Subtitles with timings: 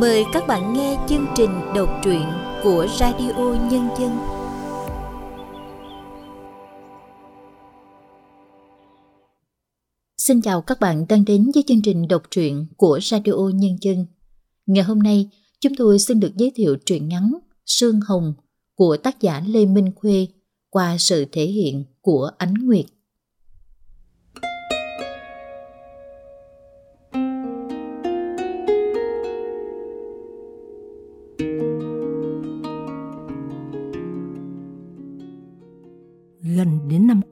[0.00, 2.22] Mời các bạn nghe chương trình đọc truyện
[2.62, 4.18] của Radio Nhân dân.
[10.18, 14.06] Xin chào các bạn đang đến với chương trình đọc truyện của Radio Nhân dân.
[14.66, 15.28] Ngày hôm nay,
[15.60, 17.32] chúng tôi xin được giới thiệu truyện ngắn
[17.66, 18.34] Sương Hồng
[18.74, 20.26] của tác giả Lê Minh Khuê
[20.70, 22.84] qua sự thể hiện của Ánh Nguyệt.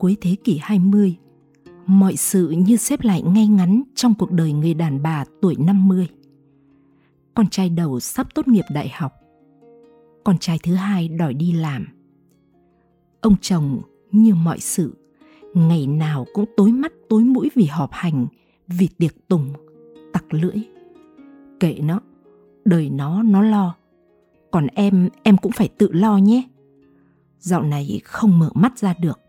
[0.01, 1.17] Cuối thế kỷ 20,
[1.87, 6.09] mọi sự như xếp lại ngay ngắn trong cuộc đời người đàn bà tuổi 50.
[7.35, 9.13] Con trai đầu sắp tốt nghiệp đại học.
[10.25, 11.87] Con trai thứ hai đòi đi làm.
[13.21, 13.81] Ông chồng
[14.13, 14.97] như mọi sự,
[15.55, 18.27] ngày nào cũng tối mắt tối mũi vì họp hành,
[18.69, 19.53] vì tiệc tùng,
[20.13, 20.57] tặc lưỡi.
[21.61, 22.01] Kệ nó,
[22.65, 23.75] đời nó nó lo.
[24.51, 26.43] Còn em, em cũng phải tự lo nhé.
[27.39, 29.21] Dạo này không mở mắt ra được.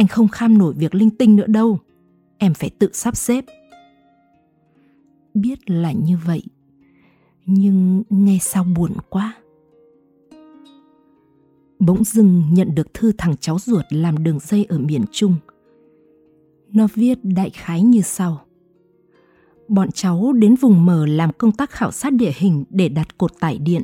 [0.00, 1.78] Anh không kham nổi việc linh tinh nữa đâu.
[2.38, 3.44] Em phải tự sắp xếp.
[5.34, 6.42] Biết là như vậy,
[7.46, 9.34] nhưng nghe sao buồn quá.
[11.78, 15.36] Bỗng dưng nhận được thư thằng cháu ruột làm đường dây ở miền Trung.
[16.72, 18.44] Nó viết đại khái như sau.
[19.68, 23.40] Bọn cháu đến vùng mờ làm công tác khảo sát địa hình để đặt cột
[23.40, 23.82] tải điện.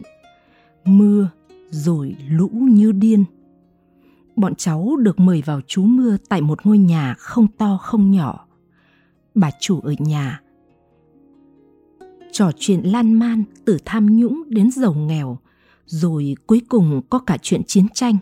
[0.84, 1.28] Mưa
[1.70, 3.24] rồi lũ như điên
[4.36, 8.46] bọn cháu được mời vào trú mưa tại một ngôi nhà không to không nhỏ.
[9.34, 10.40] Bà chủ ở nhà.
[12.32, 15.38] Trò chuyện lan man từ tham nhũng đến giàu nghèo,
[15.86, 18.16] rồi cuối cùng có cả chuyện chiến tranh.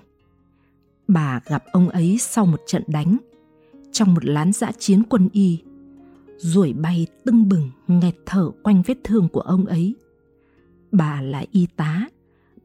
[1.09, 3.17] Bà gặp ông ấy sau một trận đánh,
[3.93, 5.63] trong một lán dã chiến quân y,
[6.37, 9.95] ruổi bay tưng bừng nghẹt thở quanh vết thương của ông ấy.
[10.93, 12.09] Bà là y tá,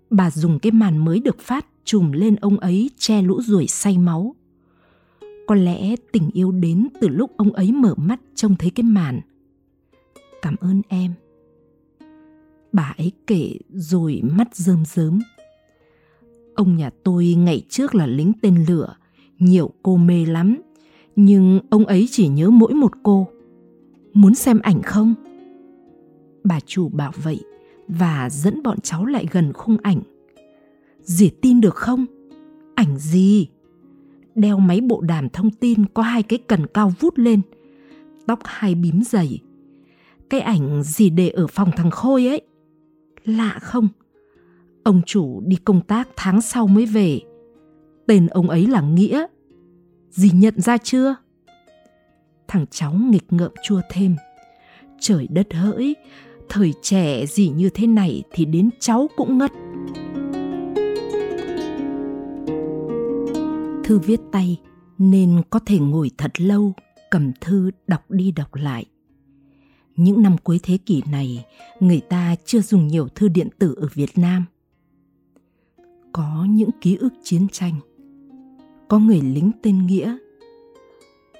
[0.09, 3.97] bà dùng cái màn mới được phát trùm lên ông ấy che lũ ruồi say
[3.97, 4.35] máu.
[5.47, 9.21] Có lẽ tình yêu đến từ lúc ông ấy mở mắt trông thấy cái màn.
[10.41, 11.13] Cảm ơn em.
[12.71, 15.19] Bà ấy kể rồi mắt rơm rớm.
[16.55, 18.95] Ông nhà tôi ngày trước là lính tên lửa,
[19.39, 20.61] nhiều cô mê lắm,
[21.15, 23.27] nhưng ông ấy chỉ nhớ mỗi một cô.
[24.13, 25.13] Muốn xem ảnh không?
[26.43, 27.39] Bà chủ bảo vậy
[27.87, 30.01] và dẫn bọn cháu lại gần khung ảnh
[31.09, 32.05] Dì tin được không?
[32.75, 33.47] Ảnh gì?
[34.35, 37.41] Đeo máy bộ đàm thông tin có hai cái cần cao vút lên,
[38.27, 39.39] tóc hai bím dày.
[40.29, 42.41] Cái ảnh gì để ở phòng thằng Khôi ấy.
[43.25, 43.87] Lạ không?
[44.83, 47.19] Ông chủ đi công tác tháng sau mới về.
[48.07, 49.25] Tên ông ấy là Nghĩa.
[50.09, 51.15] Dì nhận ra chưa?
[52.47, 54.15] Thằng cháu nghịch ngợm chua thêm.
[54.99, 55.95] Trời đất hỡi,
[56.49, 59.51] thời trẻ gì như thế này thì đến cháu cũng ngất.
[63.89, 64.57] Thư viết tay
[64.97, 66.73] nên có thể ngồi thật lâu,
[67.11, 68.85] cầm thư đọc đi đọc lại.
[69.95, 71.45] Những năm cuối thế kỷ này,
[71.79, 74.45] người ta chưa dùng nhiều thư điện tử ở việt nam.
[76.13, 77.73] Có những ký ức chiến tranh,
[78.87, 80.17] có người lính tên nghĩa.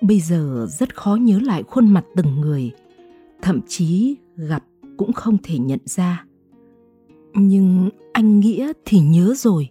[0.01, 2.71] Bây giờ rất khó nhớ lại khuôn mặt từng người,
[3.41, 4.63] thậm chí gặp
[4.97, 6.25] cũng không thể nhận ra.
[7.33, 9.69] Nhưng anh nghĩa thì nhớ rồi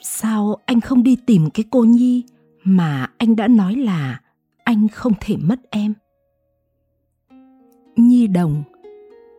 [0.00, 2.24] sao anh không đi tìm cái cô nhi
[2.64, 4.20] mà anh đã nói là
[4.64, 5.94] anh không thể mất em?
[7.96, 8.62] Nhi đồng,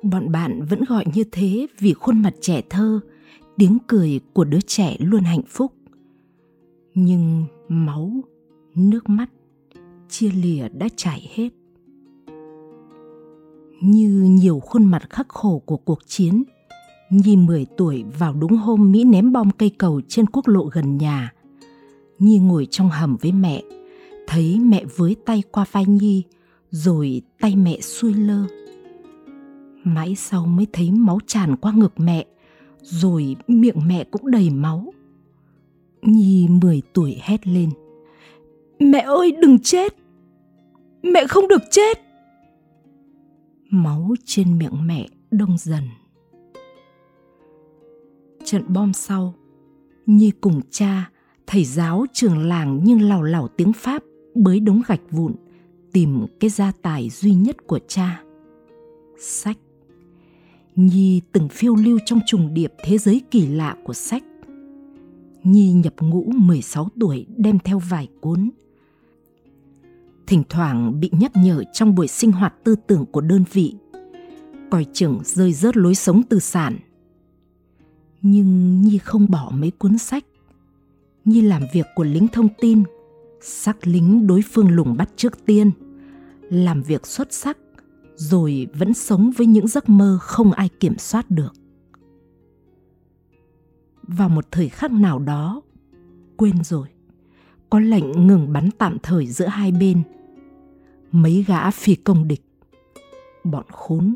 [0.04, 3.00] bọn bạn vẫn gọi như thế vì khuôn mặt trẻ thơ,
[3.58, 5.74] tiếng cười của đứa trẻ luôn hạnh phúc.
[6.94, 8.12] Nhưng máu,
[8.76, 9.30] nước mắt,
[10.10, 11.50] chia lìa đã chảy hết.
[13.82, 16.44] Như nhiều khuôn mặt khắc khổ của cuộc chiến
[17.12, 20.98] Nhi 10 tuổi vào đúng hôm Mỹ ném bom cây cầu trên quốc lộ gần
[20.98, 21.34] nhà.
[22.20, 23.62] Nhi ngồi trong hầm với mẹ,
[24.28, 26.24] thấy mẹ với tay qua vai Nhi,
[26.70, 28.44] rồi tay mẹ xuôi lơ.
[29.84, 32.26] Mãi sau mới thấy máu tràn qua ngực mẹ,
[32.82, 34.94] rồi miệng mẹ cũng đầy máu.
[36.02, 37.70] Nhi 10 tuổi hét lên.
[38.80, 39.96] Mẹ ơi đừng chết!
[41.04, 42.00] Mẹ không được chết!
[43.70, 45.84] Máu trên miệng mẹ đông dần
[48.46, 49.34] trận bom sau.
[50.06, 51.10] Nhi cùng cha,
[51.48, 54.04] thầy giáo, trường làng nhưng lào lảo tiếng pháp,
[54.36, 55.34] bới đống gạch vụn,
[55.92, 58.24] tìm cái gia tài duy nhất của cha.
[59.20, 59.58] Sách.
[60.76, 64.24] Nhi từng phiêu lưu trong trùng điệp thế giới kỳ lạ của sách.
[65.44, 68.50] Nhi nhập ngũ 16 tuổi, đem theo vài cuốn.
[70.28, 73.76] Thỉnh thoảng bị nhắc nhở trong buổi sinh hoạt tư tưởng của đơn vị.
[74.70, 76.78] Coi chừng rơi rớt lối sống tư sản.
[78.22, 80.26] Nhưng Nhi không bỏ mấy cuốn sách.
[81.26, 82.84] Nhi làm việc của lính thông tin,
[83.42, 85.72] sắc lính đối phương lùng bắt trước tiên,
[86.50, 87.58] làm việc xuất sắc,
[88.16, 91.54] rồi vẫn sống với những giấc mơ không ai kiểm soát được.
[94.04, 95.62] Vào một thời khắc nào đó,
[96.38, 96.88] quên rồi,
[97.70, 100.04] có lệnh ngừng bắn tạm thời giữa hai bên.
[101.12, 102.42] Mấy gã phi công địch,
[103.44, 104.16] bọn khốn,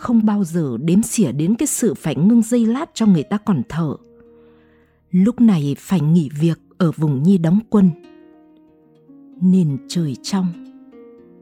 [0.00, 3.38] không bao giờ đếm xỉa đến cái sự phải ngưng dây lát cho người ta
[3.38, 3.96] còn thở.
[5.10, 7.90] Lúc này phải nghỉ việc ở vùng Nhi đóng quân.
[9.40, 10.46] Nền trời trong,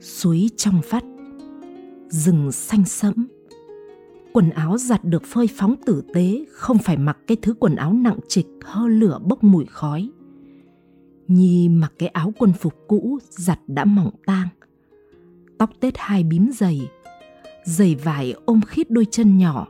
[0.00, 1.05] suối trong vắt,
[2.08, 3.28] rừng xanh sẫm.
[4.32, 7.93] Quần áo giặt được phơi phóng tử tế, không phải mặc cái thứ quần áo
[7.93, 10.10] nặng trịch hơ lửa bốc mùi khói.
[11.28, 14.49] Nhi mặc cái áo quân phục cũ giặt đã mỏng tang.
[15.58, 16.88] Tóc tết hai bím dày,
[17.69, 19.69] giày vải ôm khít đôi chân nhỏ.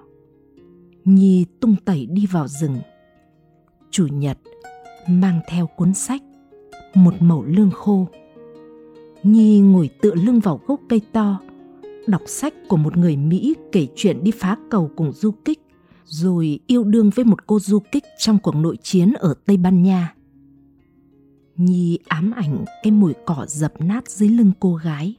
[1.05, 2.79] Nhi tung tẩy đi vào rừng.
[3.91, 4.39] Chủ nhật
[5.09, 6.23] mang theo cuốn sách,
[6.95, 8.09] một mẩu lương khô.
[9.23, 11.41] Nhi ngồi tựa lưng vào gốc cây to,
[12.07, 15.61] đọc sách của một người Mỹ kể chuyện đi phá cầu cùng du kích,
[16.05, 19.83] rồi yêu đương với một cô du kích trong cuộc nội chiến ở Tây Ban
[19.83, 20.15] Nha.
[21.57, 25.17] Nhi ám ảnh cái mùi cỏ dập nát dưới lưng cô gái.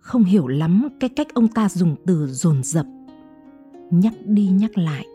[0.00, 2.86] Không hiểu lắm cái cách ông ta dùng từ dồn dập,
[3.90, 5.06] nhắc đi nhắc lại,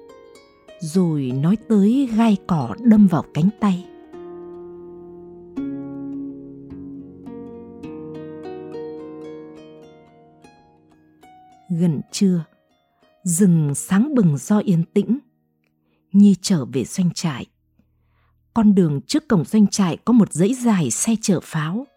[0.81, 3.85] rồi nói tới gai cỏ đâm vào cánh tay.
[11.69, 12.43] Gần trưa,
[13.23, 15.19] rừng sáng bừng do yên tĩnh.
[16.11, 17.47] Nhi trở về doanh trại
[18.55, 21.87] con đường trước cổng doanh trại có một dãy dài xe chở pháo,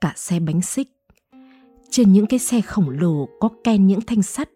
[0.00, 0.88] cả xe bánh xích.
[1.90, 4.50] Trên những cái xe khổng lồ có ken những thanh sắt,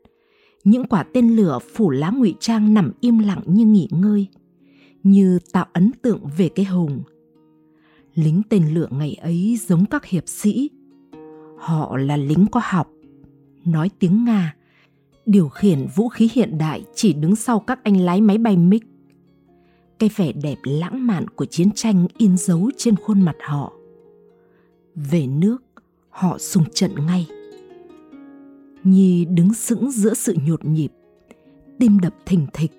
[0.65, 4.27] những quả tên lửa phủ lá ngụy trang nằm im lặng như nghỉ ngơi,
[5.03, 7.03] như tạo ấn tượng về cái hùng.
[8.15, 10.71] Lính tên lửa ngày ấy giống các hiệp sĩ.
[11.59, 12.91] Họ là lính có học,
[13.65, 14.55] nói tiếng Nga,
[15.27, 18.83] điều khiển vũ khí hiện đại chỉ đứng sau các anh lái máy bay MiG
[19.99, 23.73] cái vẻ đẹp lãng mạn của chiến tranh in dấu trên khuôn mặt họ
[24.95, 25.59] về nước
[26.15, 27.29] họ xung trận ngay.
[28.85, 30.93] Nhi đứng sững giữa sự nhột nhịp,
[31.79, 32.73] tim đập thình thịch,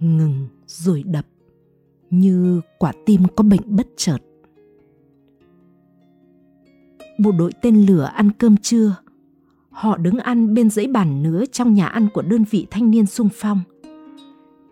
[0.00, 1.26] ngừng rồi đập,
[2.10, 4.18] như quả tim có bệnh bất chợt.
[7.18, 8.96] Bộ đội tên lửa ăn cơm trưa.
[9.70, 13.06] Họ đứng ăn bên dãy bàn nứa trong nhà ăn của đơn vị thanh niên
[13.06, 13.60] sung phong.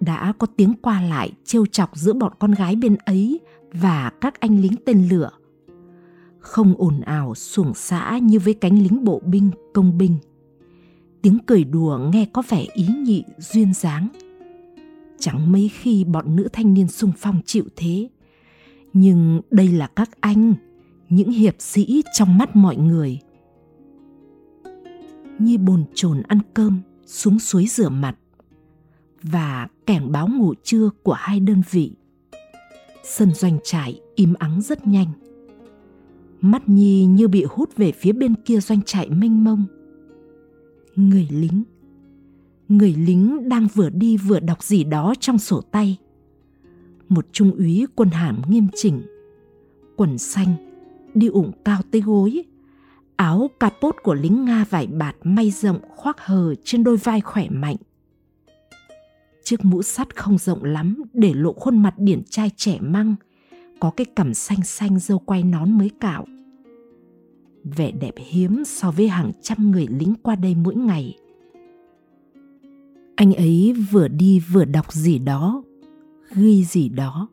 [0.00, 3.40] Đã có tiếng qua lại trêu chọc giữa bọn con gái bên ấy
[3.72, 5.30] và các anh lính tên lửa.
[6.40, 10.16] Không ồn ào xuồng xã như với cánh lính bộ binh, công binh.
[11.22, 14.08] Tiếng cười đùa nghe có vẻ ý nhị, duyên dáng.
[15.18, 18.08] Chẳng mấy khi bọn nữ thanh niên sung phong chịu thế.
[18.92, 20.54] Nhưng đây là các anh,
[21.08, 23.18] những hiệp sĩ trong mắt mọi người.
[25.38, 28.16] Nhi bồn chồn ăn cơm, xuống suối rửa mặt
[29.22, 31.92] và cảnh báo ngủ trưa của hai đơn vị.
[33.04, 35.06] Sân doanh trại im ắng rất nhanh.
[36.40, 39.66] Mắt Nhi như bị hút về phía bên kia doanh trại mênh mông.
[40.96, 41.62] Người lính,
[42.68, 45.96] người lính đang vừa đi vừa đọc gì đó trong sổ tay.
[47.08, 49.02] Một trung úy quân hàm nghiêm chỉnh,
[49.96, 50.54] quần xanh,
[51.14, 52.44] đi ủng cao tới gối,
[53.16, 57.48] áo capot của lính Nga vải bạt may rộng khoác hờ trên đôi vai khỏe
[57.50, 57.76] mạnh
[59.50, 63.14] chiếc mũ sắt không rộng lắm để lộ khuôn mặt điển trai trẻ măng,
[63.80, 66.26] có cái cằm xanh xanh dâu quay nón mới cạo.
[67.64, 71.18] Vẻ đẹp hiếm so với hàng trăm người lính qua đây mỗi ngày.
[73.16, 75.62] Anh ấy vừa đi vừa đọc gì đó,
[76.34, 77.28] ghi gì đó.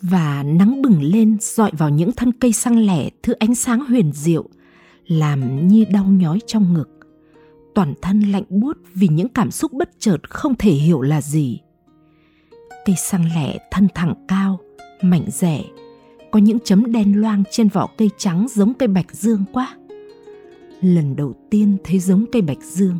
[0.00, 4.12] Và nắng bừng lên dọi vào những thân cây xăng lẻ thứ ánh sáng huyền
[4.14, 4.48] diệu,
[5.06, 7.02] làm như đau nhói trong ngực
[7.74, 11.60] toàn thân lạnh buốt vì những cảm xúc bất chợt không thể hiểu là gì
[12.84, 14.60] cây xăng lẻ thân thẳng cao
[15.02, 15.64] mảnh rẻ
[16.30, 19.76] có những chấm đen loang trên vỏ cây trắng giống cây bạch dương quá.
[20.80, 22.98] Lần đầu tiên thấy giống cây bạch dương.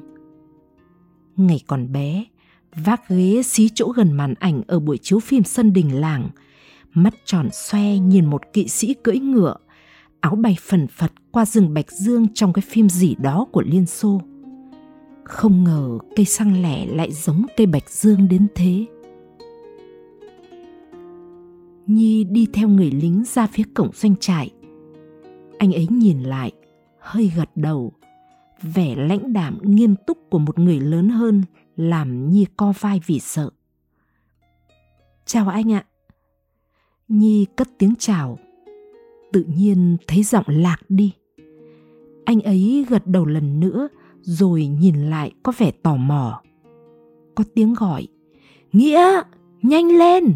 [1.36, 2.24] Ngày còn bé,
[2.76, 6.28] vác ghế xí chỗ gần màn ảnh ở buổi chiếu phim sân đình làng.
[6.94, 9.56] Mắt tròn xoe nhìn một kỵ sĩ cưỡi ngựa,
[10.20, 13.86] áo bay phần phật qua rừng bạch dương trong cái phim gì đó của liên
[13.86, 14.20] xô.
[15.24, 18.86] Không ngờ cây xăng lẻ lại giống cây bạch dương đến thế
[21.86, 24.50] nhi đi theo người lính ra phía cổng doanh trại
[25.58, 26.52] anh ấy nhìn lại
[26.98, 27.92] hơi gật đầu
[28.62, 31.42] vẻ lãnh đạm nghiêm túc của một người lớn hơn
[31.76, 33.50] làm Nhi co vai vì sợ.
[35.24, 35.84] Chào anh ạ.
[37.08, 38.38] Nhi cất tiếng chào.
[39.32, 41.12] Tự nhiên thấy giọng lạc đi.
[42.24, 43.88] Anh ấy gật đầu lần nữa
[44.22, 46.42] rồi nhìn lại có vẻ tò mò.
[47.34, 48.06] Có tiếng gọi.
[48.72, 49.22] Nghĩa,
[49.62, 50.32] nhanh lên!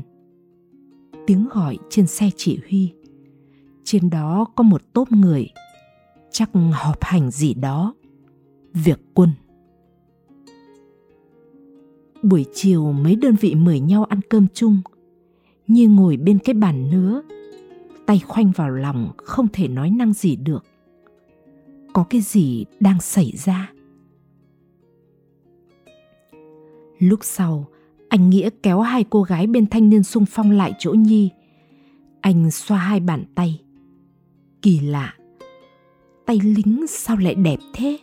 [1.26, 2.92] Tiếng gọi trên xe chỉ huy.
[3.84, 5.48] Trên đó có một tốp người.
[6.30, 7.94] Chắc họp hành gì đó.
[8.72, 9.30] Việc quân.
[12.22, 14.80] Buổi chiều mấy đơn vị mời nhau ăn cơm chung.
[15.66, 17.22] Như ngồi bên cái bàn nứa.
[18.06, 20.64] Tay khoanh vào lòng không thể nói năng gì được.
[21.92, 23.72] Có cái gì đang xảy ra?
[26.98, 27.66] Lúc sau,
[28.08, 31.30] anh Nghĩa kéo hai cô gái bên thanh niên sung phong lại chỗ Nhi.
[32.20, 33.60] Anh xoa hai bàn tay.
[34.62, 35.14] Kỳ lạ,
[36.26, 37.98] tay lính sao lại đẹp thế?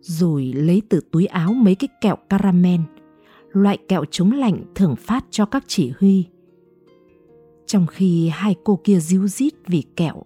[0.00, 2.80] Rồi lấy từ túi áo mấy cái kẹo caramel,
[3.52, 6.24] loại kẹo chống lạnh thường phát cho các chỉ huy.
[7.66, 10.22] Trong khi hai cô kia díu rít vì kẹo,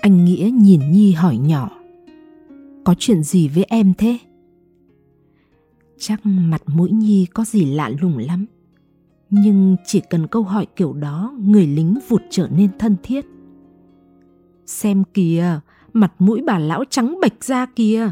[0.00, 1.70] anh Nghĩa nhìn Nhi hỏi nhỏ.
[2.84, 4.18] Có chuyện gì với em thế?
[5.98, 8.46] Chắc mặt mũi Nhi có gì lạ lùng lắm.
[9.30, 13.26] Nhưng chỉ cần câu hỏi kiểu đó, người lính vụt trở nên thân thiết.
[14.66, 15.60] Xem kìa,
[15.92, 18.10] mặt mũi bà lão trắng bệch ra kìa.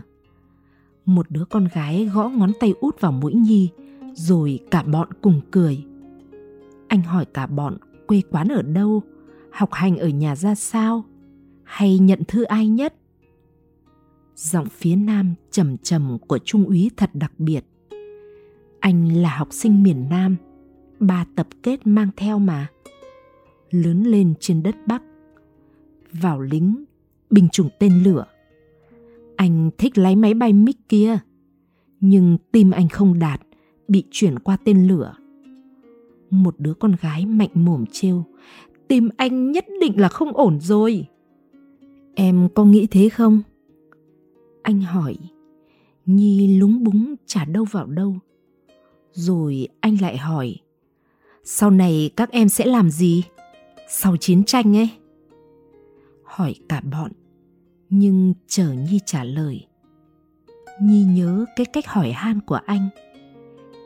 [1.04, 3.68] Một đứa con gái gõ ngón tay út vào mũi Nhi,
[4.14, 5.84] rồi cả bọn cùng cười.
[6.88, 9.02] Anh hỏi cả bọn quê quán ở đâu,
[9.52, 11.04] học hành ở nhà ra sao,
[11.64, 12.94] hay nhận thư ai nhất.
[14.34, 17.64] Giọng phía nam trầm trầm của trung úy thật đặc biệt.
[18.80, 20.36] Anh là học sinh miền Nam,
[21.00, 22.68] ba tập kết mang theo mà.
[23.70, 25.02] Lớn lên trên đất Bắc.
[26.12, 26.84] Vào lính,
[27.30, 28.24] binh chủng tên lửa.
[29.36, 31.18] Anh thích lái máy bay MiG kia,
[32.00, 33.40] nhưng tim anh không đạt,
[33.88, 35.14] bị chuyển qua tên lửa.
[36.30, 38.24] Một đứa con gái mạnh mồm trêu,
[38.88, 41.06] tim anh nhất định là không ổn rồi.
[42.14, 43.42] Em có nghĩ thế không?
[44.62, 45.16] Anh hỏi.
[46.06, 48.16] Nhi lúng búng chả đâu vào đâu.
[49.12, 50.56] Rồi anh lại hỏi.
[51.44, 53.22] Sau này các em sẽ làm gì?
[53.88, 54.90] Sau chiến tranh ấy?
[56.24, 57.12] Hỏi cả bọn.
[57.90, 59.66] Nhưng chờ Nhi trả lời.
[60.82, 62.88] Nhi nhớ cái cách hỏi han của anh.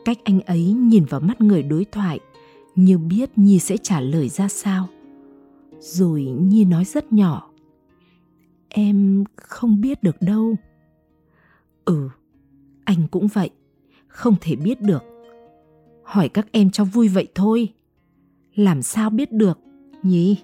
[0.05, 2.19] Cách anh ấy nhìn vào mắt người đối thoại,
[2.75, 4.87] như biết Nhi sẽ trả lời ra sao.
[5.79, 7.49] Rồi Nhi nói rất nhỏ,
[8.69, 10.55] em không biết được đâu
[11.85, 12.09] ừ
[12.85, 13.49] anh cũng vậy,
[14.07, 15.03] không thể biết được
[16.05, 17.69] hỏi các em cho vui vậy thôi.
[18.55, 19.59] Làm sao biết được
[20.03, 20.37] nhỉ?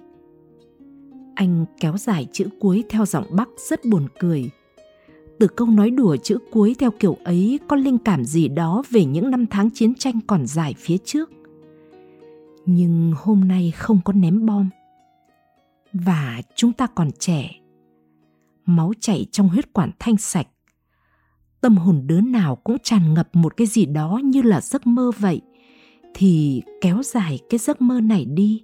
[1.34, 4.50] Anh kéo dài chữ cuối theo giọng bắc rất buồn cười.
[5.38, 9.04] Từ câu nói đùa chữ cuối theo kiểu ấy có linh cảm gì đó về
[9.04, 11.30] những năm tháng chiến tranh còn dài phía trước.
[12.66, 14.68] Nhưng hôm nay không có ném bom.
[15.92, 17.50] Và chúng ta còn trẻ.
[18.66, 20.46] Máu chảy trong huyết quản thanh sạch.
[21.60, 25.10] Tâm hồn đứa nào cũng tràn ngập một cái gì đó như là giấc mơ
[25.18, 25.40] vậy,
[26.14, 28.62] thì kéo dài cái giấc mơ này đi.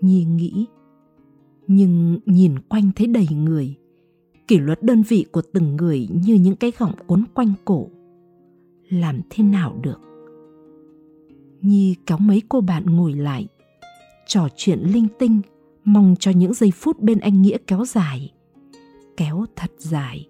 [0.00, 0.66] Nhi nghĩ,
[1.66, 3.74] nhưng nhìn quanh thấy đầy người,
[4.48, 7.88] kỷ luật đơn vị của từng người như những cái gọng cuốn quanh cổ.
[8.88, 10.00] Làm thế nào được?
[11.60, 13.46] Nhi kéo mấy cô bạn ngồi lại,
[14.26, 15.40] trò chuyện linh tinh,
[15.84, 18.32] mong cho những giây phút bên anh Nghĩa kéo dài
[19.16, 20.28] kéo thật dài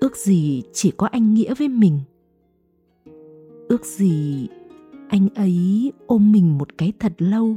[0.00, 2.00] ước gì chỉ có anh nghĩa với mình
[3.68, 4.48] ước gì
[5.08, 7.56] anh ấy ôm mình một cái thật lâu,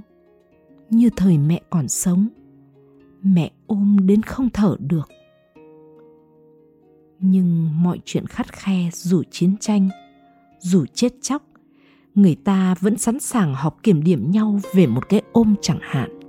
[0.89, 2.28] như thời mẹ còn sống.
[3.22, 5.10] Mẹ ôm đến không thở được.
[7.20, 9.89] Nhưng mọi chuyện khắt khe dù chiến tranh,
[10.60, 11.44] dù chết chóc,
[12.16, 16.20] người ta vẫn sẵn sàng họp kiểm điểm nhau về một cái ôm chẳng hạn.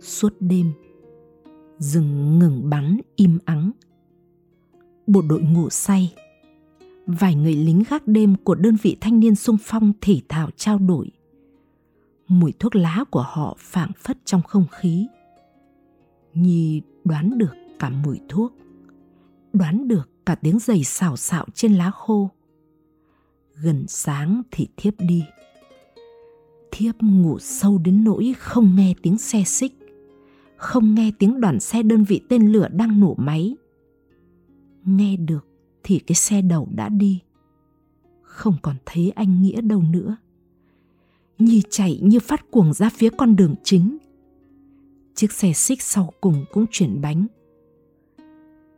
[0.00, 0.72] Suốt đêm
[1.78, 3.70] rừng ngừng bắn im ắng.
[5.06, 6.14] Bộ đội ngủ say.
[7.06, 10.78] Vài người lính gác đêm của đơn vị thanh niên sung phong thể thao trao
[10.78, 11.10] đổi.
[12.28, 15.06] Mùi thuốc lá của họ phảng phất trong không khí.
[16.34, 18.52] Nhi đoán được cả mùi thuốc,
[19.52, 22.30] đoán được cả tiếng giày xào xạo trên lá khô.
[23.54, 25.24] Gần sáng thì thiếp đi.
[26.70, 29.77] Thiếp ngủ sâu đến nỗi không nghe tiếng xe xích
[30.58, 33.56] không nghe tiếng đoàn xe đơn vị tên lửa đang nổ máy
[34.84, 35.46] nghe được
[35.82, 37.20] thì cái xe đầu đã đi
[38.22, 40.16] không còn thấy anh nghĩa đâu nữa
[41.38, 43.98] Nhi chạy như phát cuồng ra phía con đường chính.
[45.14, 47.26] Chiếc xe xích sau cùng cũng chuyển bánh.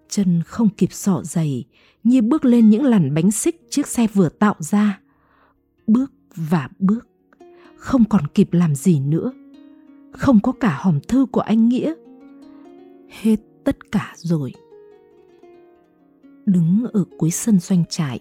[0.08, 1.64] Chân không kịp sọ giày,
[2.04, 5.00] Nhi bước lên những làn bánh xích chiếc xe vừa tạo ra.
[5.86, 7.08] Bước và bước,
[7.76, 9.32] không còn kịp làm gì nữa.
[10.12, 11.94] Không có cả hòm thư của anh Nghĩa.
[13.08, 14.52] Hết tất cả rồi.
[16.46, 18.20] Đứng ở cuối sân doanh trại,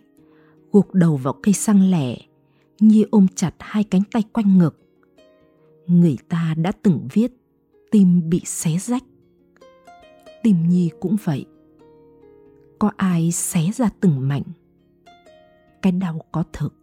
[0.71, 2.17] gục đầu vào cây xăng lẻ,
[2.79, 4.79] Nhi ôm chặt hai cánh tay quanh ngực.
[5.87, 7.31] Người ta đã từng viết
[7.91, 9.03] tim bị xé rách.
[10.43, 11.45] Tim Nhi cũng vậy.
[12.79, 14.43] Có ai xé ra từng mảnh.
[15.81, 16.73] Cái đau có thực.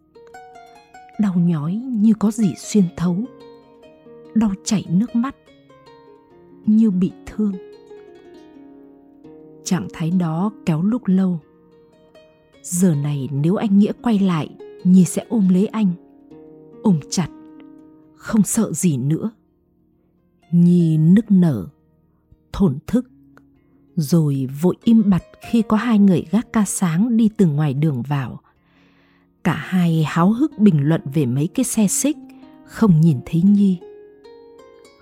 [1.19, 3.17] Đau nhói như có gì xuyên thấu.
[4.39, 5.35] Đau chảy nước mắt.
[6.65, 7.53] Như bị thương.
[9.63, 11.39] Trạng thái đó kéo lúc lâu.
[12.61, 14.49] Giờ này nếu anh Nghĩa quay lại,
[14.83, 15.91] Nhi sẽ ôm lấy anh
[16.83, 17.27] Ôm chặt,
[18.15, 19.31] Không sợ gì nữa
[20.51, 21.67] Nhi nức nở,
[22.53, 23.09] Thổn thức,
[23.95, 28.01] Rồi vội im bặt khi có hai người gác ca sáng đi từ ngoài đường
[28.01, 28.39] vào
[29.43, 32.17] Cả hai háo hức bình luận về mấy cái xe xích,
[32.65, 33.79] Không nhìn thấy Nhi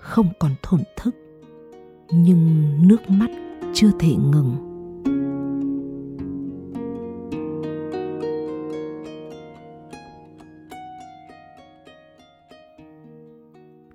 [0.06, 1.14] không còn thổn thức
[2.10, 3.30] Nhưng nước mắt
[3.74, 4.56] chưa thể ngừng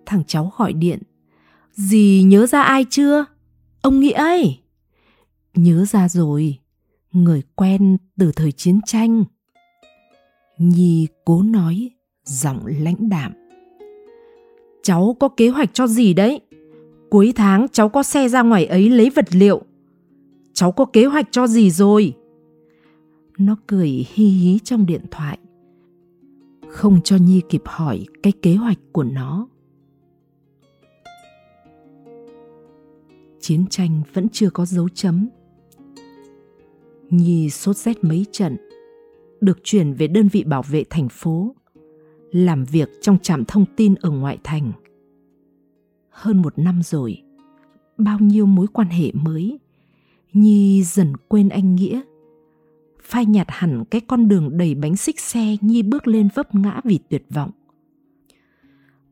[0.05, 0.99] thằng cháu gọi điện.
[1.73, 3.25] Dì nhớ ra ai chưa?
[3.81, 4.59] Ông Nghĩa ấy.
[5.53, 6.59] Nhớ ra rồi,
[7.11, 9.23] người quen từ thời chiến tranh.
[10.57, 11.89] Nhi cố nói,
[12.23, 13.40] giọng lãnh đạm.
[14.83, 16.41] Cháu có kế hoạch cho gì đấy?
[17.09, 19.61] Cuối tháng cháu có xe ra ngoài ấy lấy vật liệu.
[20.53, 22.13] Cháu có kế hoạch cho gì rồi?
[23.37, 25.37] Nó cười hi hí trong điện thoại.
[26.69, 29.47] Không cho Nhi kịp hỏi cái kế hoạch của nó.
[33.41, 35.29] chiến tranh vẫn chưa có dấu chấm.
[37.09, 38.57] Nhi sốt rét mấy trận,
[39.41, 41.55] được chuyển về đơn vị bảo vệ thành phố,
[42.31, 44.71] làm việc trong trạm thông tin ở ngoại thành.
[46.09, 47.21] Hơn một năm rồi,
[47.97, 49.59] bao nhiêu mối quan hệ mới,
[50.33, 52.01] Nhi dần quên anh Nghĩa.
[53.03, 56.81] Phai nhạt hẳn cái con đường đầy bánh xích xe Nhi bước lên vấp ngã
[56.83, 57.51] vì tuyệt vọng.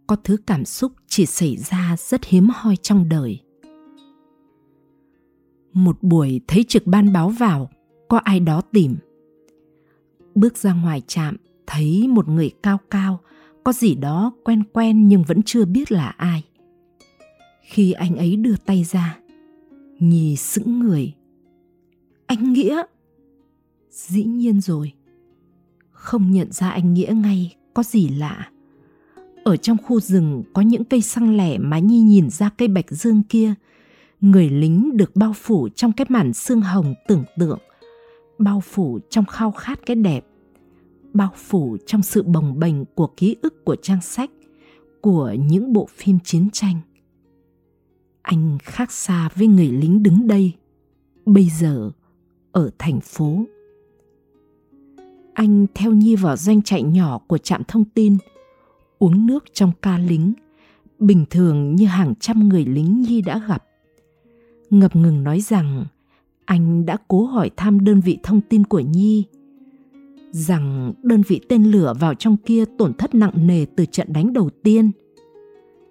[0.07, 3.39] Có thứ cảm xúc chỉ xảy ra rất hiếm hoi trong đời
[5.73, 7.69] một buổi thấy trực ban báo vào
[8.07, 8.95] có ai đó tìm
[10.35, 11.35] bước ra ngoài trạm
[11.69, 13.19] thấy một người cao cao,
[13.63, 16.43] có gì đó quen quen nhưng vẫn chưa biết là ai.
[17.61, 19.19] Khi anh ấy đưa tay ra
[19.99, 21.13] nhì sững người.
[22.25, 22.83] Anh nghĩa!
[23.89, 24.93] Dĩ nhiên rồi.
[25.91, 28.49] Không nhận ra anh nghĩa ngay, có gì lạ?
[29.43, 32.89] Ở trong khu rừng có những cây xăng lẻ mà nhi nhìn ra cây bạch
[32.89, 33.53] dương kia.
[34.21, 37.59] Người lính được bao phủ trong cái màn xương hồng tưởng tượng,
[38.37, 40.25] bao phủ trong khao khát cái đẹp
[41.13, 44.31] bao phủ trong sự bồng bềnh của ký ức của trang sách,
[45.01, 46.75] của những bộ phim chiến tranh.
[48.21, 50.53] Anh khác xa với người lính đứng đây,
[51.25, 51.91] bây giờ
[52.51, 53.45] ở thành phố.
[55.33, 58.17] Anh theo nhi vào doanh trại nhỏ của trạm thông tin,
[58.99, 60.33] uống nước trong ca lính,
[60.99, 63.63] bình thường như hàng trăm người lính nhi đã gặp.
[64.69, 65.85] Ngập ngừng nói rằng
[66.45, 69.25] anh đã cố hỏi thăm đơn vị thông tin của Nhi
[70.31, 74.33] rằng đơn vị tên lửa vào trong kia tổn thất nặng nề từ trận đánh
[74.33, 74.91] đầu tiên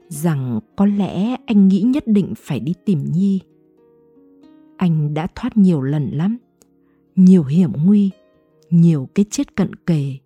[0.09, 3.40] rằng có lẽ anh nghĩ nhất định phải đi tìm Nhi.
[4.77, 6.38] Anh đã thoát nhiều lần lắm,
[7.16, 8.11] nhiều hiểm nguy,
[8.70, 10.16] nhiều cái chết cận kề.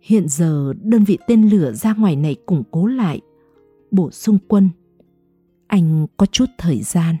[0.00, 3.20] Hiện giờ đơn vị tên lửa ra ngoài này củng cố lại,
[3.90, 4.68] bổ sung quân–
[5.68, 7.16] anh có chút thời gian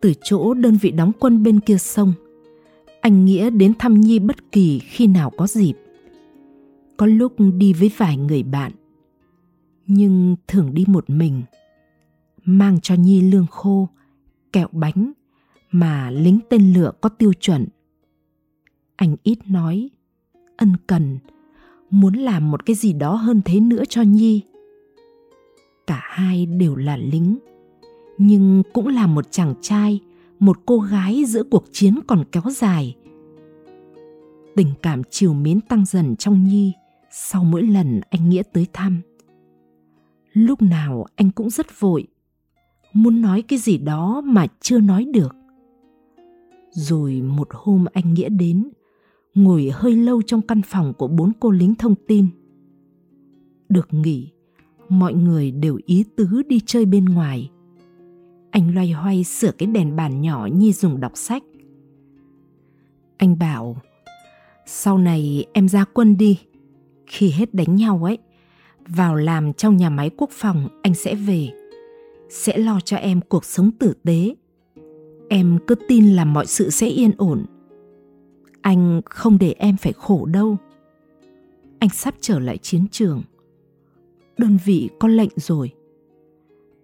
[0.00, 2.12] từ chỗ đơn vị đóng quân bên kia sông
[3.02, 5.74] anh nghĩa đến thăm nhi bất kỳ khi nào có dịp.
[6.96, 8.72] Có lúc đi với vài người bạn,
[9.86, 11.42] nhưng thường đi một mình,
[12.44, 13.88] mang cho nhi lương khô,
[14.52, 15.12] kẹo bánh
[15.70, 17.66] mà lính tên lửa có tiêu chuẩn.
[18.96, 19.90] Anh ít nói,
[20.56, 21.18] ân cần,
[21.90, 24.42] muốn làm một cái gì đó hơn thế nữa cho nhi.
[25.86, 27.38] Cả hai đều là lính,
[28.18, 30.00] nhưng cũng là một chàng trai
[30.42, 32.96] một cô gái giữa cuộc chiến còn kéo dài
[34.56, 36.72] tình cảm chiều mến tăng dần trong nhi
[37.10, 39.00] sau mỗi lần anh nghĩa tới thăm
[40.32, 42.06] lúc nào anh cũng rất vội
[42.92, 45.36] muốn nói cái gì đó mà chưa nói được
[46.70, 48.70] rồi một hôm anh nghĩa đến
[49.34, 52.26] ngồi hơi lâu trong căn phòng của bốn cô lính thông tin.
[53.68, 54.30] Được nghỉ,
[54.88, 57.50] mọi người đều ý tứ đi chơi bên ngoài.
[58.52, 61.42] Anh loay hoay sửa cái đèn bàn nhỏ Nhi dùng đọc sách.
[63.16, 63.76] Anh bảo,
[64.66, 66.38] sau này em ra quân đi.
[67.06, 68.18] Khi hết đánh nhau ấy,
[68.86, 71.48] vào làm trong nhà máy quốc phòng anh sẽ về.
[72.28, 74.34] Sẽ lo cho em cuộc sống tử tế.
[75.28, 77.46] Em cứ tin là mọi sự sẽ yên ổn.
[78.60, 80.56] Anh không để em phải khổ đâu.
[81.78, 83.22] Anh sắp trở lại chiến trường.
[84.38, 85.72] Đơn vị có lệnh rồi.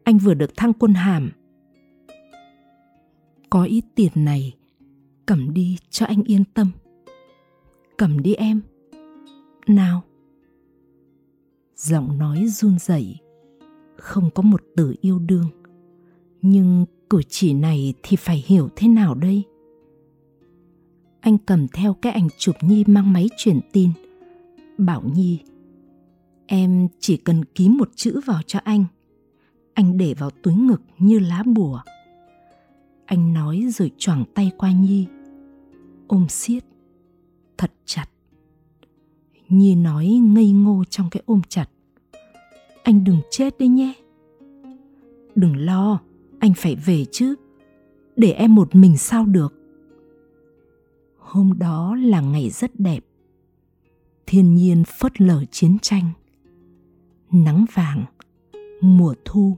[0.04, 1.30] Anh vừa được thăng quân hàm.
[3.50, 4.54] Có ít tiền này,
[5.26, 6.70] cầm đi cho anh yên tâm.
[7.96, 8.60] Cầm đi em.
[9.66, 10.02] Nào.
[11.76, 13.18] Giọng nói run rẩy
[13.98, 15.48] không có một từ yêu đương.
[16.42, 19.42] Nhưng cử chỉ này thì phải hiểu thế nào đây?
[21.20, 23.90] Anh cầm theo cái ảnh chụp nhi mang máy truyền tin.
[24.78, 25.38] Bảo nhi
[26.46, 28.84] em chỉ cần ký một chữ vào cho anh.
[29.74, 31.80] Anh để vào túi ngực như lá bùa
[33.08, 35.06] anh nói rồi choàng tay qua nhi.
[36.06, 36.64] Ôm siết
[37.58, 38.06] thật chặt.
[39.48, 41.70] Nhi nói ngây ngô trong cái ôm chặt.
[42.82, 43.94] Anh đừng chết đấy nhé.
[45.34, 46.00] Đừng lo,
[46.38, 47.34] anh phải về chứ.
[48.16, 49.54] Để em một mình sao được.
[51.18, 53.04] Hôm đó là ngày rất đẹp.
[54.26, 56.10] Thiên nhiên phớt lờ chiến tranh.
[57.30, 58.04] Nắng vàng,
[58.80, 59.56] mùa thu.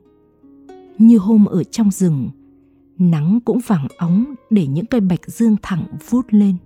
[0.98, 2.30] Như hôm ở trong rừng
[3.00, 6.56] nắng cũng vàng óng để những cây bạch dương thẳng vút lên.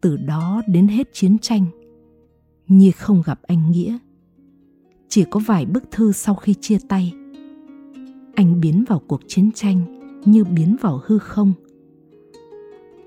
[0.00, 1.64] Từ đó đến hết chiến tranh,
[2.68, 3.98] như không gặp anh nghĩa,
[5.08, 7.12] chỉ có vài bức thư sau khi chia tay.
[8.34, 11.52] Anh biến vào cuộc chiến tranh như biến vào hư không.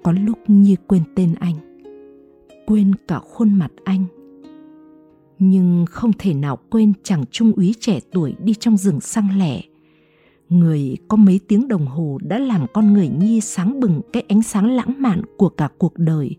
[0.03, 1.55] Có lúc như quên tên anh,
[2.65, 4.05] quên cả khuôn mặt anh.
[5.39, 9.61] Nhưng không thể nào quên chàng trung úy trẻ tuổi đi trong rừng sang lẻ
[10.49, 14.43] người có mấy tiếng đồng hồ đã làm con người nhi sáng bừng cái ánh
[14.43, 16.35] sáng lãng mạn của cả cuộc đời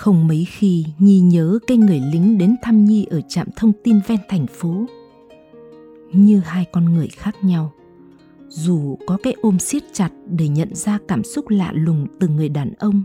[0.00, 4.00] không mấy khi Nhi nhớ cái người lính đến thăm Nhi ở trạm thông tin
[4.06, 4.86] ven thành phố.
[6.12, 7.72] Như hai con người khác nhau,
[8.48, 12.48] dù có cái ôm siết chặt để nhận ra cảm xúc lạ lùng từ người
[12.48, 13.04] đàn ông,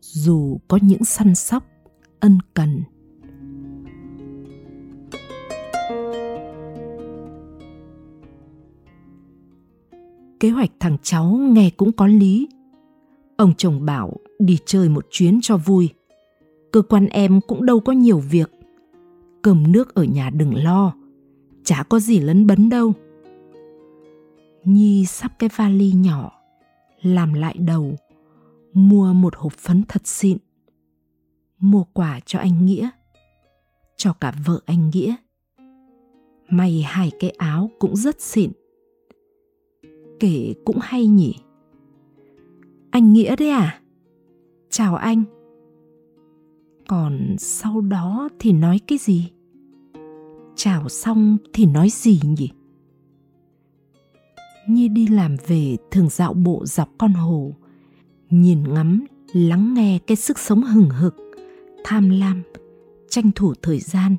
[0.00, 1.64] dù có những săn sóc,
[2.20, 2.82] ân cần.
[10.40, 12.48] Kế hoạch thằng cháu nghe cũng có lý.
[13.36, 15.88] Ông chồng bảo đi chơi một chuyến cho vui.
[16.72, 18.50] Cơ quan em cũng đâu có nhiều việc.
[19.42, 20.94] Cơm nước ở nhà đừng lo,
[21.64, 22.92] chả có gì lấn bấn đâu.
[24.64, 26.32] Nhi sắp cái vali nhỏ,
[27.02, 27.96] làm lại đầu,
[28.72, 30.38] mua một hộp phấn thật xịn.
[31.58, 32.90] Mua quà cho anh nghĩa,
[33.96, 35.14] cho cả vợ anh nghĩa.
[36.48, 38.52] May hai cái áo cũng rất xịn
[40.20, 41.34] kể cũng hay nhỉ?
[42.90, 43.80] Anh nghĩa đấy à?
[44.70, 45.24] Chào anh.
[46.88, 49.30] Còn sau đó thì nói cái gì?
[50.56, 52.50] Chào xong thì nói gì nhỉ?
[54.68, 57.54] Nhi đi làm về thường dạo bộ dọc con hồ,
[58.30, 61.16] nhìn ngắm, lắng nghe cái sức sống hừng hực,
[61.84, 62.42] tham lam,
[63.08, 64.16] tranh thủ thời gian,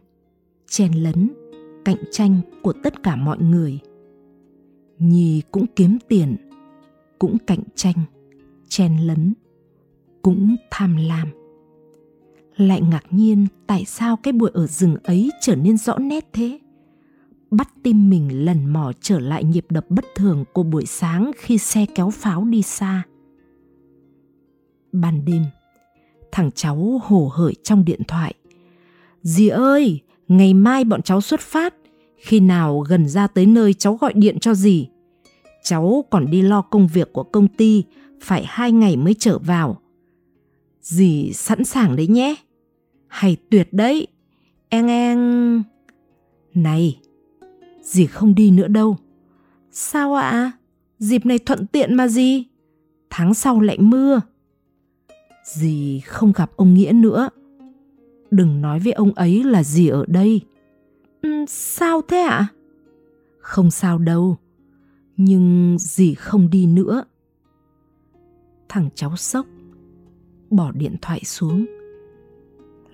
[0.68, 1.30] chen lấn,
[1.86, 3.80] cạnh tranh của tất cả mọi người
[5.02, 6.36] nhi cũng kiếm tiền,
[7.20, 7.96] cũng cạnh tranh,
[8.70, 9.34] chen lấn,
[10.22, 11.28] cũng tham lam.
[12.58, 16.60] Lại ngạc nhiên tại sao cái buổi ở rừng ấy trở nên rõ nét thế?
[17.52, 21.58] Bắt tim mình lần mò trở lại nhịp đập bất thường của buổi sáng khi
[21.58, 23.04] xe kéo pháo đi xa.
[24.92, 25.44] Ban đêm,
[26.32, 28.34] thằng cháu hổ hởi trong điện thoại.
[29.22, 31.74] Dì ơi, ngày mai bọn cháu xuất phát.
[32.18, 34.88] Khi nào gần ra tới nơi cháu gọi điện cho dì?
[35.63, 37.84] Cháu còn đi lo công việc của công ty
[38.21, 39.82] phải hai ngày mới trở vào
[40.82, 42.36] Dì sẵn sàng đấy nhé.
[43.08, 44.08] Hay tuyệt đấy.
[44.69, 45.63] Eng eng.
[46.54, 47.00] Này,
[47.82, 48.97] dì không đi nữa đâu.
[49.71, 50.30] Sao ạ?
[50.30, 50.52] À?
[51.00, 52.45] Dịp này thuận tiện mà gì?
[53.10, 54.21] Tháng sau lại mưa.
[55.45, 57.30] Dì không gặp ông Nghĩa nữa.
[58.32, 60.41] Đừng nói với ông ấy là dì ở đây.
[61.21, 62.30] Ừ, sao thế ạ?
[62.30, 62.47] À?
[63.39, 64.38] Không sao đâu.
[65.24, 67.04] Nhưng dì không đi nữa.
[68.70, 69.46] Thằng cháu sốc,
[70.50, 71.66] bỏ điện thoại xuống.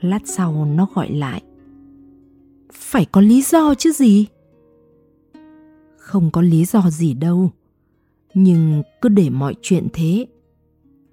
[0.01, 1.43] Lát sau nó gọi lại.
[2.73, 4.27] Phải có lý do chứ gì
[6.07, 7.51] không có lý do gì đâu.
[8.33, 10.27] Nhưng cứ để mọi chuyện thế,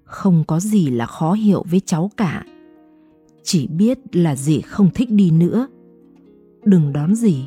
[0.03, 2.45] không có gì là khó hiểu với cháu cả.
[3.43, 5.67] Chỉ biết là dì không thích đi nữa.
[6.63, 7.45] Đừng đón gì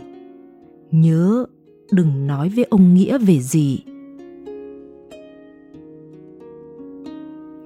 [0.91, 1.47] nhớ
[1.93, 3.79] đừng nói với ông nghĩa về gì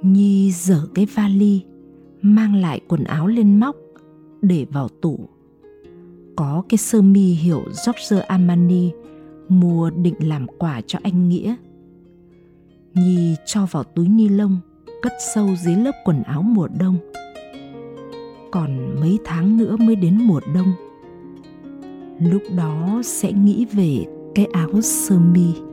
[0.03, 1.61] nhi dở cái vali
[2.23, 3.77] mang lại quần áo lên móc
[4.43, 5.29] để vào tủ
[6.37, 8.91] có cái sơ mi hiệu Giorgio Armani
[9.49, 11.57] mua định làm quà cho anh Nghĩa.
[12.95, 14.59] Nhi cho vào túi ni lông,
[15.03, 16.97] cất sâu dưới lớp quần áo mùa đông.
[18.51, 20.73] Còn mấy tháng nữa mới đến mùa đông.
[22.25, 24.05] Lúc đó sẽ nghĩ về
[24.35, 25.72] cái áo sơ mi.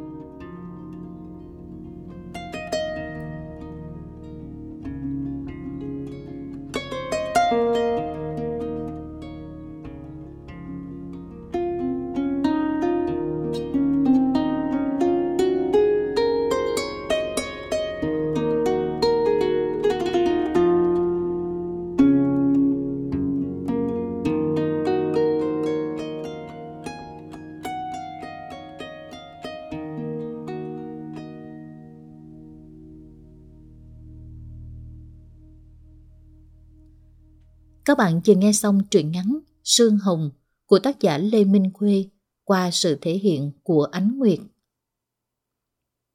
[38.00, 40.32] Bạn vừa nghe xong truyện ngắn Sương Hồng
[40.66, 42.06] của tác giả Lê Minh Khuê
[42.44, 44.40] qua sự thể hiện của Ánh Nguyệt.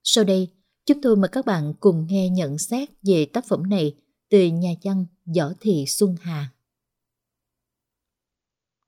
[0.02, 0.48] Sau đây,
[0.86, 3.94] chúng tôi mời các bạn cùng nghe nhận xét về tác phẩm này
[4.30, 6.48] từ nhà văn Võ Thị Xuân Hà.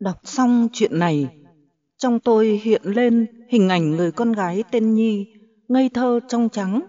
[0.00, 1.28] Đọc xong chuyện này,
[1.98, 5.26] trong tôi hiện lên hình ảnh người con gái tên Nhi,
[5.68, 6.80] ngây thơ trong trắng,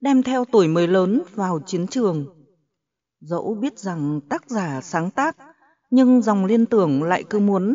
[0.00, 2.35] đem theo tuổi mới lớn vào chiến trường
[3.28, 5.36] Dẫu biết rằng tác giả sáng tác,
[5.90, 7.74] nhưng dòng liên tưởng lại cứ muốn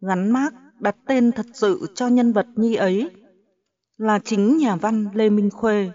[0.00, 3.10] gắn mác đặt tên thật sự cho nhân vật nhi ấy.
[3.96, 5.90] Là chính nhà văn Lê Minh Khuê,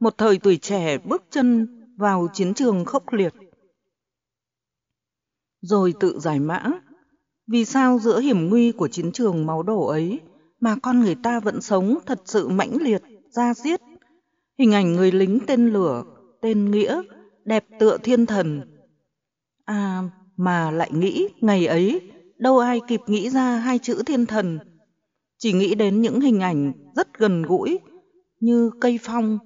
[0.00, 1.68] một thời tuổi trẻ bước chân
[1.98, 3.34] vào chiến trường khốc liệt.
[5.60, 6.64] Rồi tự giải mã,
[7.46, 10.20] vì sao giữa hiểm nguy của chiến trường máu đổ ấy
[10.60, 13.80] mà con người ta vẫn sống thật sự mãnh liệt, ra giết.
[14.58, 16.04] Hình ảnh người lính tên lửa,
[16.40, 17.02] tên nghĩa,
[17.48, 18.62] đẹp tựa thiên thần.
[19.64, 20.02] À,
[20.36, 22.00] mà lại nghĩ ngày ấy,
[22.38, 24.58] đâu ai kịp nghĩ ra hai chữ thiên thần.
[25.38, 27.78] Chỉ nghĩ đến những hình ảnh rất gần gũi,
[28.40, 29.38] như cây phong,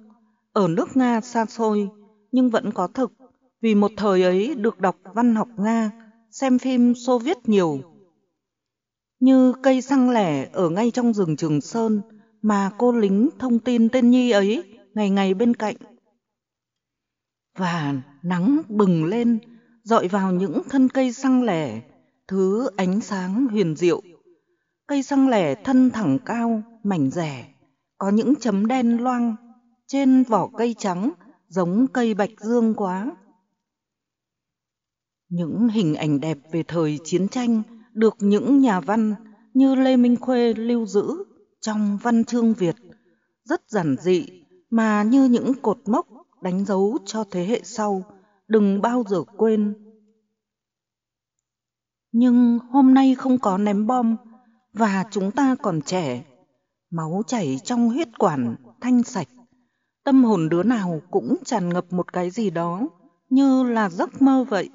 [0.53, 1.89] ở nước Nga xa xôi,
[2.31, 3.11] nhưng vẫn có thực,
[3.61, 5.91] vì một thời ấy được đọc văn học Nga,
[6.31, 7.79] xem phim Xô Viết nhiều.
[9.19, 12.01] Như cây xăng lẻ ở ngay trong rừng Trường Sơn
[12.41, 14.63] mà cô lính thông tin tên Nhi ấy
[14.93, 15.75] ngày ngày bên cạnh
[17.57, 19.39] và nắng bừng lên,
[19.83, 21.81] dọi vào những thân cây xăng lẻ,
[22.27, 24.01] thứ ánh sáng huyền diệu.
[24.87, 27.53] Cây xăng lẻ thân thẳng cao, mảnh rẻ,
[27.97, 29.35] có những chấm đen loang,
[29.87, 31.11] trên vỏ cây trắng
[31.47, 33.11] giống cây bạch dương quá.
[35.29, 37.61] Những hình ảnh đẹp về thời chiến tranh
[37.93, 39.15] được những nhà văn
[39.53, 41.23] như lê minh khuê lưu giữ
[41.61, 42.75] trong văn chương việt,
[43.43, 44.27] rất giản dị
[44.69, 46.07] mà như những cột mốc
[46.43, 48.03] đánh dấu cho thế hệ sau
[48.47, 49.73] đừng bao giờ quên.
[52.11, 54.15] Nhưng hôm nay không có ném bom
[54.73, 56.23] và chúng ta còn trẻ,
[56.89, 59.27] máu chảy trong huyết quản thanh sạch.
[60.03, 62.87] Tâm hồn đứa nào cũng tràn ngập một cái gì đó
[63.29, 64.69] như là giấc mơ vậy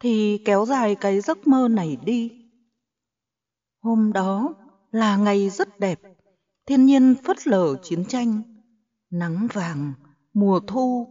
[0.00, 2.30] thì kéo dài cái giấc mơ này đi.
[3.82, 4.54] Hôm đó
[4.90, 6.00] là ngày rất đẹp,
[6.66, 8.42] thiên nhiên phất lờ chiến tranh,
[9.10, 9.92] nắng vàng
[10.32, 11.08] mùa thu.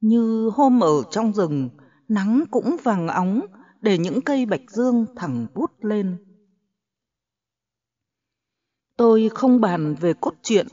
[0.00, 1.70] Như hôm ở trong rừng,
[2.08, 3.40] nắng cũng vàng óng,
[3.80, 6.16] để những cây bạch dương thẳng bút lên.
[8.96, 10.66] Tôi không bàn về cốt truyện,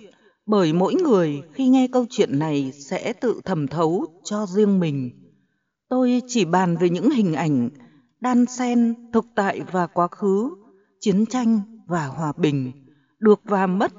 [0.45, 5.09] bởi mỗi người khi nghe câu chuyện này sẽ tự thẩm thấu cho riêng mình.
[5.89, 7.69] Tôi chỉ bàn về những hình ảnh,
[8.19, 10.49] đan xen, thực tại và quá khứ,
[10.99, 12.71] chiến tranh và hòa bình,
[13.19, 13.91] được và mất.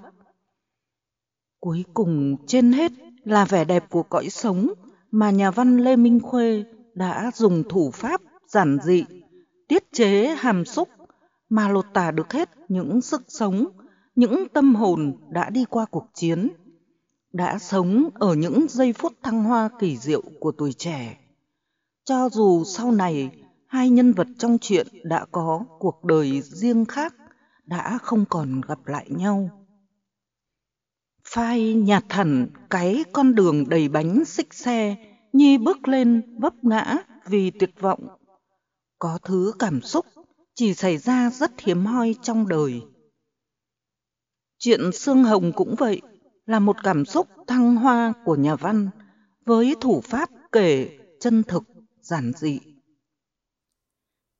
[1.61, 2.93] Cuối cùng trên hết
[3.25, 4.67] là vẻ đẹp của cõi sống
[5.11, 9.05] mà nhà văn Lê Minh Khuê đã dùng thủ pháp giản dị,
[9.69, 10.89] tiết chế hàm xúc
[11.49, 13.65] mà lột tả được hết những sức sống,
[14.15, 16.49] những tâm hồn đã đi qua cuộc chiến,
[17.33, 21.19] đã sống ở những giây phút thăng hoa kỳ diệu của tuổi trẻ.
[22.05, 23.31] Cho dù sau này
[23.67, 27.15] hai nhân vật trong chuyện đã có cuộc đời riêng khác,
[27.65, 29.51] đã không còn gặp lại nhau
[31.35, 34.97] phai nhạt hẳn cái con đường đầy bánh xích xe,
[35.33, 38.09] Nhi bước lên vấp ngã vì tuyệt vọng.
[38.99, 40.07] Có thứ cảm xúc
[40.55, 42.81] chỉ xảy ra rất hiếm hoi trong đời.
[44.59, 46.01] Chuyện Sương Hồng cũng vậy,
[46.47, 48.91] là một cảm xúc thăng hoa của nhà văn,
[49.47, 51.63] với thủ pháp kể, chân thực,
[52.01, 52.59] giản dị.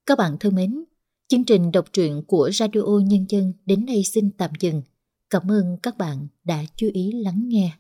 [0.07, 0.85] Các bạn thân mến,
[1.29, 4.83] chương trình đọc truyện của Radio Nhân dân đến đây xin tạm dừng.
[5.33, 7.73] Cảm ơn các bạn đã chú ý lắng nghe.